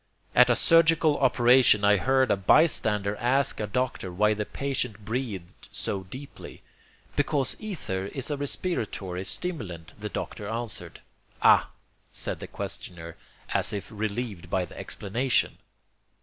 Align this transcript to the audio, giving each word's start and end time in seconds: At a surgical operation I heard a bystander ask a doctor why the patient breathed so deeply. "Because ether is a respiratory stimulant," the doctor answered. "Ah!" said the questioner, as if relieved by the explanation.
At 0.33 0.49
a 0.49 0.55
surgical 0.55 1.19
operation 1.19 1.83
I 1.85 1.97
heard 1.97 2.31
a 2.31 2.35
bystander 2.35 3.15
ask 3.17 3.59
a 3.59 3.67
doctor 3.67 4.11
why 4.11 4.33
the 4.33 4.47
patient 4.47 5.05
breathed 5.05 5.69
so 5.71 6.05
deeply. 6.05 6.63
"Because 7.15 7.55
ether 7.59 8.07
is 8.07 8.31
a 8.31 8.37
respiratory 8.37 9.23
stimulant," 9.25 9.93
the 9.99 10.09
doctor 10.09 10.47
answered. 10.47 11.01
"Ah!" 11.43 11.69
said 12.11 12.39
the 12.39 12.47
questioner, 12.47 13.15
as 13.53 13.73
if 13.73 13.91
relieved 13.91 14.49
by 14.49 14.65
the 14.65 14.75
explanation. 14.75 15.59